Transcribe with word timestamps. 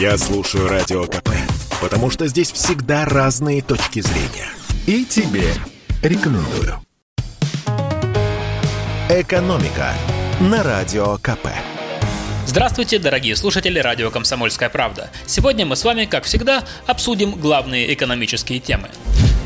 Я 0.00 0.16
слушаю 0.16 0.68
Радио 0.68 1.06
КП, 1.06 1.30
потому 1.80 2.08
что 2.08 2.28
здесь 2.28 2.52
всегда 2.52 3.04
разные 3.04 3.62
точки 3.62 3.98
зрения. 3.98 4.48
И 4.86 5.04
тебе 5.04 5.52
рекомендую. 6.04 6.80
«Экономика» 9.08 9.92
на 10.38 10.62
Радио 10.62 11.16
КП. 11.16 11.48
Здравствуйте, 12.46 13.00
дорогие 13.00 13.34
слушатели 13.34 13.80
радио 13.80 14.12
«Комсомольская 14.12 14.68
правда». 14.68 15.10
Сегодня 15.26 15.66
мы 15.66 15.74
с 15.74 15.84
вами, 15.84 16.04
как 16.04 16.24
всегда, 16.24 16.62
обсудим 16.86 17.32
главные 17.32 17.92
экономические 17.92 18.60
темы. 18.60 18.90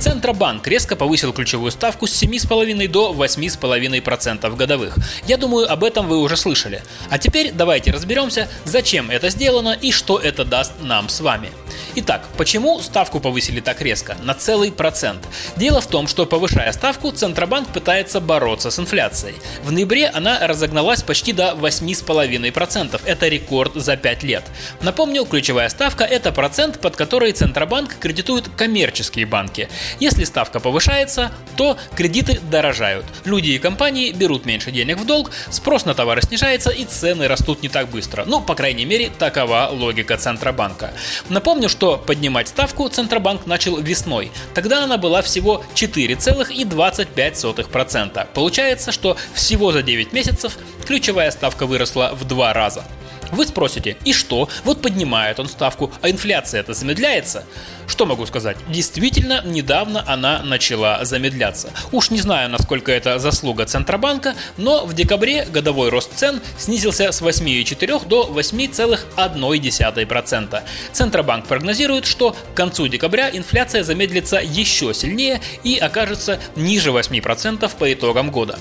Центробанк 0.00 0.66
резко 0.66 0.96
повысил 0.96 1.32
ключевую 1.34 1.70
ставку 1.70 2.06
с 2.06 2.22
7,5 2.22 2.88
до 2.88 3.12
8,5% 3.12 4.56
годовых. 4.56 4.96
Я 5.26 5.36
думаю, 5.36 5.70
об 5.70 5.84
этом 5.84 6.08
вы 6.08 6.18
уже 6.18 6.38
слышали. 6.38 6.82
А 7.10 7.18
теперь 7.18 7.52
давайте 7.52 7.90
разберемся, 7.90 8.48
зачем 8.64 9.10
это 9.10 9.28
сделано 9.28 9.76
и 9.78 9.92
что 9.92 10.18
это 10.18 10.46
даст 10.46 10.72
нам 10.80 11.10
с 11.10 11.20
вами. 11.20 11.50
Итак, 11.96 12.28
почему 12.36 12.80
ставку 12.80 13.18
повысили 13.18 13.60
так 13.60 13.80
резко, 13.80 14.16
на 14.22 14.34
целый 14.34 14.70
процент? 14.70 15.26
Дело 15.56 15.80
в 15.80 15.88
том, 15.88 16.06
что 16.06 16.24
повышая 16.24 16.70
ставку, 16.72 17.10
Центробанк 17.10 17.68
пытается 17.72 18.20
бороться 18.20 18.70
с 18.70 18.78
инфляцией. 18.78 19.34
В 19.64 19.72
ноябре 19.72 20.06
она 20.06 20.46
разогналась 20.46 21.02
почти 21.02 21.32
до 21.32 21.56
8,5%. 21.60 23.00
Это 23.04 23.28
рекорд 23.28 23.74
за 23.74 23.96
5 23.96 24.22
лет. 24.22 24.44
Напомню, 24.82 25.24
ключевая 25.24 25.68
ставка– 25.68 26.04
это 26.10 26.30
процент, 26.30 26.78
под 26.78 26.94
который 26.94 27.32
Центробанк 27.32 27.96
кредитует 27.98 28.48
коммерческие 28.56 29.26
банки. 29.26 29.68
Если 29.98 30.22
ставка 30.22 30.60
повышается, 30.60 31.32
то 31.56 31.76
кредиты 31.96 32.38
дорожают. 32.50 33.04
Люди 33.24 33.50
и 33.50 33.58
компании 33.58 34.12
берут 34.12 34.46
меньше 34.46 34.70
денег 34.70 34.98
в 34.98 35.06
долг, 35.06 35.32
спрос 35.50 35.86
на 35.86 35.94
товары 35.94 36.22
снижается 36.22 36.70
и 36.70 36.84
цены 36.84 37.26
растут 37.26 37.62
не 37.62 37.68
так 37.68 37.88
быстро. 37.88 38.24
Ну, 38.26 38.40
по 38.40 38.54
крайней 38.54 38.84
мере, 38.84 39.10
такова 39.18 39.68
логика 39.72 40.16
Центробанка. 40.16 40.92
Напомню, 41.28 41.68
что 41.68 41.79
поднимать 41.80 42.48
ставку 42.48 42.88
Центробанк 42.88 43.46
начал 43.46 43.78
весной. 43.78 44.30
Тогда 44.54 44.84
она 44.84 44.98
была 44.98 45.22
всего 45.22 45.64
4,25%. 45.74 48.26
Получается, 48.34 48.92
что 48.92 49.16
всего 49.34 49.72
за 49.72 49.82
9 49.82 50.12
месяцев 50.12 50.58
ключевая 50.90 51.30
ставка 51.30 51.66
выросла 51.66 52.10
в 52.14 52.24
два 52.24 52.52
раза. 52.52 52.82
Вы 53.30 53.46
спросите, 53.46 53.96
и 54.04 54.12
что? 54.12 54.48
Вот 54.64 54.82
поднимает 54.82 55.38
он 55.38 55.46
ставку, 55.46 55.92
а 56.02 56.10
инфляция 56.10 56.62
это 56.62 56.74
замедляется? 56.74 57.44
Что 57.86 58.04
могу 58.06 58.26
сказать? 58.26 58.56
Действительно, 58.68 59.42
недавно 59.44 60.02
она 60.06 60.42
начала 60.42 61.04
замедляться. 61.04 61.70
Уж 61.92 62.10
не 62.10 62.20
знаю, 62.20 62.48
насколько 62.48 62.90
это 62.92 63.18
заслуга 63.18 63.66
Центробанка, 63.66 64.36
но 64.56 64.86
в 64.86 64.94
декабре 64.94 65.44
годовой 65.44 65.90
рост 65.90 66.10
цен 66.14 66.40
снизился 66.56 67.12
с 67.12 67.20
8,4 67.22 68.08
до 68.08 68.30
8,1%. 68.32 70.62
Центробанк 70.92 71.46
прогнозирует, 71.46 72.06
что 72.06 72.32
к 72.32 72.54
концу 72.54 72.88
декабря 72.88 73.28
инфляция 73.30 73.84
замедлится 73.84 74.40
еще 74.42 74.94
сильнее 74.94 75.42
и 75.64 75.76
окажется 75.76 76.40
ниже 76.56 76.88
8% 76.90 77.70
по 77.76 77.92
итогам 77.92 78.30
года. 78.30 78.58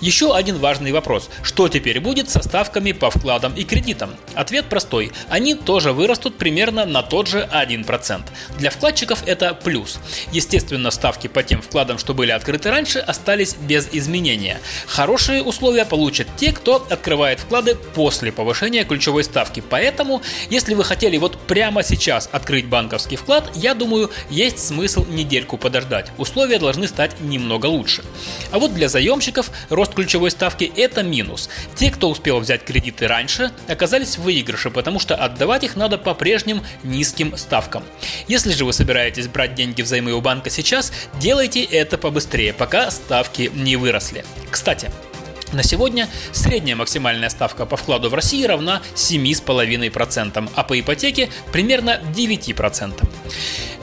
Еще 0.00 0.34
один 0.34 0.58
важный 0.58 0.90
вопрос. 0.92 1.28
Что 1.42 1.61
теперь 1.68 2.00
будет 2.00 2.30
со 2.30 2.42
ставками 2.42 2.92
по 2.92 3.10
вкладам 3.10 3.54
и 3.54 3.64
кредитам? 3.64 4.14
Ответ 4.34 4.66
простой. 4.66 5.12
Они 5.28 5.54
тоже 5.54 5.92
вырастут 5.92 6.38
примерно 6.38 6.84
на 6.84 7.02
тот 7.02 7.28
же 7.28 7.48
1%. 7.52 8.22
Для 8.58 8.70
вкладчиков 8.70 9.22
это 9.26 9.54
плюс. 9.54 9.98
Естественно, 10.32 10.90
ставки 10.90 11.26
по 11.26 11.42
тем 11.42 11.62
вкладам, 11.62 11.98
что 11.98 12.14
были 12.14 12.30
открыты 12.30 12.70
раньше, 12.70 12.98
остались 12.98 13.54
без 13.54 13.88
изменения. 13.92 14.60
Хорошие 14.86 15.42
условия 15.42 15.84
получат 15.84 16.28
те, 16.36 16.52
кто 16.52 16.86
открывает 16.88 17.40
вклады 17.40 17.74
после 17.74 18.32
повышения 18.32 18.84
ключевой 18.84 19.24
ставки. 19.24 19.62
Поэтому, 19.68 20.22
если 20.50 20.74
вы 20.74 20.84
хотели 20.84 21.16
вот 21.16 21.38
прямо 21.46 21.82
сейчас 21.82 22.28
открыть 22.32 22.66
банковский 22.66 23.16
вклад, 23.16 23.50
я 23.54 23.74
думаю, 23.74 24.10
есть 24.30 24.58
смысл 24.58 25.06
недельку 25.08 25.58
подождать. 25.58 26.10
Условия 26.18 26.58
должны 26.58 26.88
стать 26.88 27.20
немного 27.20 27.66
лучше. 27.66 28.02
А 28.50 28.58
вот 28.58 28.74
для 28.74 28.88
заемщиков 28.88 29.50
рост 29.68 29.94
ключевой 29.94 30.30
ставки– 30.30 30.70
это 30.76 31.02
минус. 31.02 31.41
Те, 31.74 31.90
кто 31.90 32.10
успел 32.10 32.40
взять 32.40 32.64
кредиты 32.64 33.08
раньше, 33.08 33.50
оказались 33.68 34.18
в 34.18 34.22
выигрыше, 34.22 34.70
потому 34.70 34.98
что 34.98 35.14
отдавать 35.14 35.64
их 35.64 35.76
надо 35.76 35.98
по 35.98 36.14
прежним 36.14 36.62
низким 36.82 37.36
ставкам. 37.36 37.84
Если 38.28 38.52
же 38.52 38.64
вы 38.64 38.72
собираетесь 38.72 39.28
брать 39.28 39.54
деньги 39.54 39.82
взаймы 39.82 40.12
у 40.12 40.20
банка 40.20 40.50
сейчас, 40.50 40.92
делайте 41.20 41.62
это 41.64 41.98
побыстрее, 41.98 42.52
пока 42.52 42.90
ставки 42.90 43.50
не 43.54 43.76
выросли. 43.76 44.24
Кстати, 44.50 44.90
на 45.52 45.62
сегодня 45.62 46.08
средняя 46.32 46.76
максимальная 46.76 47.28
ставка 47.28 47.66
по 47.66 47.76
вкладу 47.76 48.08
в 48.08 48.14
России 48.14 48.44
равна 48.44 48.80
7,5%, 48.94 50.50
а 50.54 50.62
по 50.64 50.80
ипотеке 50.80 51.28
примерно 51.52 52.00
9%. 52.16 53.08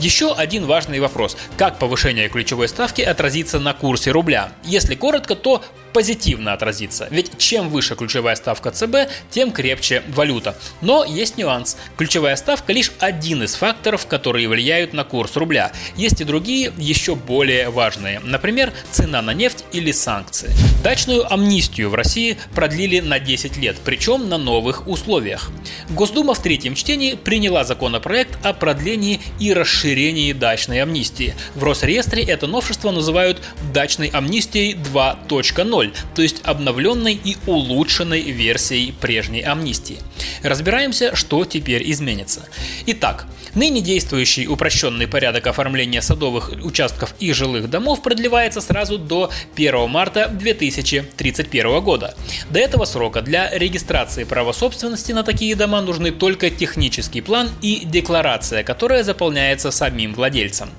Еще 0.00 0.32
один 0.32 0.64
важный 0.66 1.00
вопрос. 1.00 1.36
Как 1.56 1.80
повышение 1.80 2.28
ключевой 2.28 2.68
ставки 2.68 3.02
отразится 3.02 3.58
на 3.58 3.74
курсе 3.74 4.12
рубля? 4.12 4.52
Если 4.62 4.94
коротко, 4.94 5.34
то 5.34 5.64
позитивно 5.92 6.52
отразится. 6.52 7.08
Ведь 7.10 7.36
чем 7.38 7.68
выше 7.70 7.96
ключевая 7.96 8.36
ставка 8.36 8.70
ЦБ, 8.70 9.10
тем 9.30 9.50
крепче 9.50 10.04
валюта. 10.08 10.56
Но 10.82 11.04
есть 11.04 11.36
нюанс. 11.38 11.76
Ключевая 11.96 12.36
ставка 12.36 12.72
лишь 12.72 12.92
один 13.00 13.42
из 13.42 13.54
факторов, 13.54 14.06
которые 14.06 14.48
влияют 14.48 14.92
на 14.92 15.02
курс 15.02 15.34
рубля. 15.36 15.72
Есть 15.96 16.20
и 16.20 16.24
другие, 16.24 16.72
еще 16.76 17.16
более 17.16 17.70
важные. 17.70 18.20
Например, 18.20 18.72
цена 18.92 19.22
на 19.22 19.34
нефть 19.34 19.64
или 19.72 19.90
санкции. 19.90 20.50
Дачную 20.84 21.32
амнистию 21.32 21.90
в 21.90 21.94
России 21.94 22.38
продлили 22.54 23.00
на 23.00 23.18
10 23.18 23.56
лет, 23.56 23.76
причем 23.84 24.28
на 24.28 24.38
новых 24.38 24.86
условиях. 24.86 25.50
Госдума 25.90 26.34
в 26.34 26.42
третьем 26.42 26.76
чтении 26.76 27.14
приняла 27.14 27.64
законопроект 27.64 28.38
о 28.44 28.52
продлении 28.52 29.20
и 29.40 29.52
расширении 29.52 29.87
дачной 30.32 30.82
амнистии. 30.82 31.34
В 31.54 31.64
Росреестре 31.64 32.22
это 32.22 32.46
новшество 32.46 32.90
называют 32.90 33.40
дачной 33.72 34.08
амнистией 34.08 34.74
2.0 34.74 35.28
2.0, 35.28 35.94
то 36.14 36.22
есть 36.22 36.40
обновленной 36.44 37.14
и 37.14 37.36
улучшенной 37.46 38.22
версией 38.22 38.92
прежней 38.92 39.42
амнистии. 39.42 39.98
Разбираемся, 40.42 41.14
что 41.14 41.44
теперь 41.44 41.90
изменится. 41.90 42.48
Итак, 42.86 43.26
ныне 43.54 43.80
действующий 43.80 44.46
упрощенный 44.46 45.06
порядок 45.06 45.46
оформления 45.46 46.02
садовых 46.02 46.50
участков 46.62 47.14
и 47.18 47.32
жилых 47.32 47.70
домов 47.70 48.02
продлевается 48.02 48.60
сразу 48.60 48.98
до 48.98 49.30
1 49.54 49.88
марта 49.88 50.28
2031 50.28 51.80
года. 51.80 52.14
До 52.50 52.58
этого 52.58 52.84
срока 52.84 53.22
для 53.22 53.50
регистрации 53.50 54.24
права 54.24 54.52
собственности 54.52 55.12
на 55.12 55.22
такие 55.22 55.54
дома 55.54 55.80
нужны 55.80 56.10
только 56.10 56.50
технический 56.50 57.20
план 57.20 57.50
и 57.62 57.82
декларация, 57.84 58.62
которая 58.62 59.02
заполняется 59.02 59.70
самим 59.70 60.14
владельцем. 60.14 60.70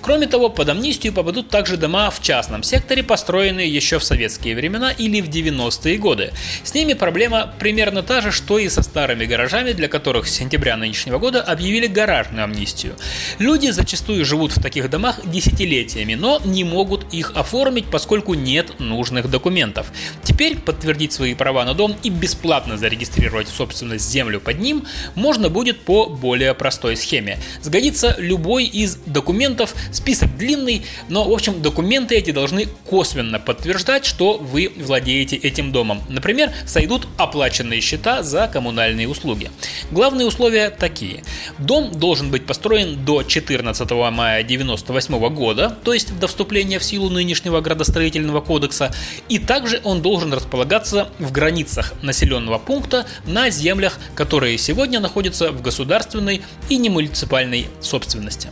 Кроме 0.00 0.26
того, 0.26 0.48
под 0.48 0.68
амнистию 0.68 1.12
попадут 1.12 1.48
также 1.48 1.76
дома 1.76 2.10
в 2.10 2.22
частном 2.22 2.62
секторе, 2.62 3.02
построенные 3.02 3.68
еще 3.68 3.98
в 3.98 4.04
советские 4.04 4.54
времена 4.54 4.92
или 4.92 5.20
в 5.20 5.28
90-е 5.28 5.98
годы. 5.98 6.32
С 6.62 6.74
ними 6.74 6.92
проблема 6.92 7.52
примерно 7.58 8.02
та 8.02 8.20
же, 8.20 8.32
что 8.32 8.58
и 8.58 8.68
со 8.68 8.82
старыми 8.96 9.26
гаражами, 9.26 9.72
для 9.72 9.88
которых 9.88 10.26
с 10.26 10.30
сентября 10.30 10.78
нынешнего 10.78 11.18
года 11.18 11.42
объявили 11.42 11.86
гаражную 11.86 12.44
амнистию. 12.44 12.96
Люди 13.38 13.68
зачастую 13.68 14.24
живут 14.24 14.56
в 14.56 14.62
таких 14.62 14.88
домах 14.88 15.20
десятилетиями, 15.26 16.14
но 16.14 16.40
не 16.46 16.64
могут 16.64 17.12
их 17.12 17.32
оформить, 17.34 17.90
поскольку 17.90 18.32
нет 18.32 18.80
нужных 18.80 19.28
документов. 19.28 19.92
Теперь 20.22 20.56
подтвердить 20.56 21.12
свои 21.12 21.34
права 21.34 21.66
на 21.66 21.74
дом 21.74 21.94
и 22.04 22.08
бесплатно 22.08 22.78
зарегистрировать 22.78 23.48
собственность 23.48 24.10
землю 24.10 24.40
под 24.40 24.60
ним 24.60 24.86
можно 25.14 25.50
будет 25.50 25.80
по 25.80 26.06
более 26.06 26.54
простой 26.54 26.96
схеме. 26.96 27.38
Сгодится 27.60 28.14
любой 28.16 28.64
из 28.64 28.96
документов, 29.04 29.74
список 29.92 30.34
длинный, 30.38 30.86
но 31.10 31.24
в 31.24 31.32
общем 31.34 31.60
документы 31.60 32.14
эти 32.14 32.30
должны 32.30 32.64
косвенно 32.88 33.38
подтверждать, 33.40 34.06
что 34.06 34.38
вы 34.38 34.72
владеете 34.74 35.36
этим 35.36 35.70
домом. 35.70 36.00
Например, 36.08 36.50
сойдут 36.64 37.06
оплаченные 37.18 37.82
счета 37.82 38.22
за 38.22 38.48
коммунальные 38.48 38.75
услуги. 39.08 39.50
Главные 39.90 40.26
условия 40.26 40.70
такие. 40.70 41.24
Дом 41.58 41.90
должен 41.92 42.30
быть 42.30 42.46
построен 42.46 43.04
до 43.04 43.22
14 43.22 43.90
мая 43.90 44.42
1998 44.42 45.28
года, 45.34 45.76
то 45.84 45.92
есть 45.92 46.18
до 46.18 46.26
вступления 46.26 46.78
в 46.78 46.84
силу 46.84 47.08
нынешнего 47.08 47.60
градостроительного 47.60 48.40
кодекса, 48.40 48.94
и 49.28 49.38
также 49.38 49.80
он 49.84 50.02
должен 50.02 50.32
располагаться 50.32 51.08
в 51.18 51.32
границах 51.32 51.94
населенного 52.02 52.58
пункта 52.58 53.06
на 53.26 53.50
землях, 53.50 53.98
которые 54.14 54.58
сегодня 54.58 55.00
находятся 55.00 55.52
в 55.52 55.62
государственной 55.62 56.42
и 56.68 56.76
немуниципальной 56.76 57.68
собственности. 57.80 58.48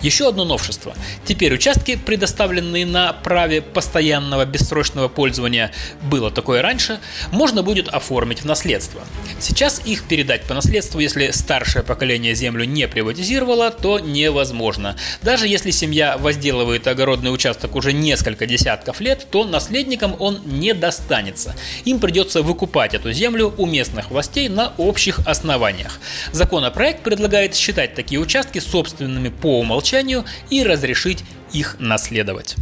Еще 0.00 0.28
одно 0.28 0.44
новшество. 0.44 0.94
Теперь 1.24 1.54
участки, 1.54 1.96
предоставленные 1.96 2.86
на 2.86 3.12
праве 3.12 3.62
постоянного 3.62 4.44
бессрочного 4.44 5.08
пользования, 5.08 5.72
было 6.02 6.30
такое 6.30 6.62
раньше, 6.62 7.00
можно 7.32 7.62
будет 7.62 7.88
оформить 7.88 8.42
в 8.42 8.44
наследство. 8.44 9.02
Сейчас 9.40 9.80
их 9.84 10.04
передать 10.04 10.42
по 10.42 10.54
наследству, 10.54 11.00
если 11.00 11.30
старшее 11.30 11.82
поколение 11.82 12.34
землю 12.34 12.64
не 12.64 12.88
приватизировало, 12.88 13.70
то 13.70 13.98
невозможно. 13.98 14.96
Даже 15.22 15.48
если 15.48 15.70
семья 15.70 16.16
возделывает 16.18 16.86
огородный 16.86 17.32
участок 17.32 17.74
уже 17.74 17.92
несколько 17.92 18.46
десятков 18.46 19.00
лет, 19.00 19.26
то 19.30 19.44
наследникам 19.44 20.16
он 20.18 20.40
не 20.44 20.74
достанется. 20.74 21.54
Им 21.84 22.00
придется 22.00 22.42
выкупать 22.42 22.94
эту 22.94 23.12
землю 23.12 23.54
у 23.56 23.66
местных 23.66 24.10
властей 24.10 24.48
на 24.48 24.72
общих 24.76 25.20
основаниях. 25.26 25.98
Законопроект 26.32 27.02
предлагает 27.02 27.54
считать 27.54 27.94
такие 27.94 28.20
участки 28.20 28.58
собственными 28.58 29.28
по 29.28 29.62
умолчанию 29.86 30.24
и 30.50 30.64
разрешить 30.64 31.24
их 31.52 31.76
наследовать. 31.78 32.56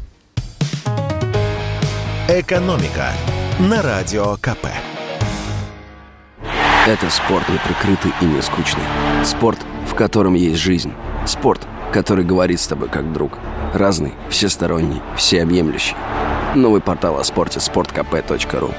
Экономика 2.28 3.12
на 3.58 3.82
радио 3.82 4.36
КП. 4.36 4.66
Это 6.86 7.08
спорт 7.10 7.48
не 7.48 7.58
прикрытый 7.58 8.12
и 8.20 8.24
не 8.26 8.42
скучный. 8.42 8.84
Спорт, 9.24 9.58
в 9.86 9.94
котором 9.94 10.34
есть 10.34 10.60
жизнь. 10.60 10.92
Спорт, 11.26 11.66
который 11.92 12.24
говорит 12.24 12.60
с 12.60 12.66
тобой 12.66 12.90
как 12.90 13.12
друг. 13.12 13.38
Разный, 13.72 14.12
всесторонний, 14.28 15.00
всеобъемлющий. 15.16 15.96
Новый 16.54 16.82
портал 16.82 17.18
о 17.18 17.24
спорте– 17.24 17.58
sportkp.ru 17.60 18.74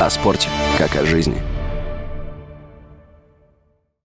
О 0.00 0.10
спорте, 0.10 0.48
как 0.78 0.94
о 0.96 1.04
жизни– 1.04 1.42